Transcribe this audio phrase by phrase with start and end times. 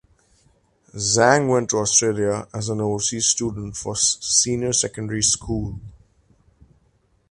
[0.95, 5.79] Zhang went to Australia as an overseas student for senior secondary school.